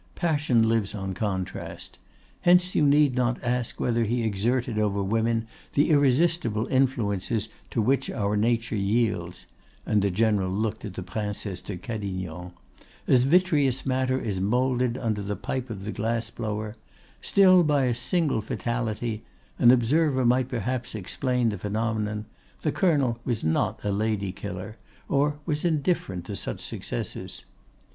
[0.15, 1.99] Passion lives on contrast.
[2.39, 8.09] Hence you need not ask whether he exerted over women the irresistible influences to which
[8.09, 14.97] our nature yields"—and the general looked at the Princesse de Cadignan—"as vitreous matter is moulded
[14.97, 16.75] under the pipe of the glass blower;
[17.21, 23.91] still, by a singular fatality—an observer might perhaps explain the phenomenon—the Colonel was not a
[23.91, 24.77] lady killer,
[25.07, 27.43] or was indifferent to such successes.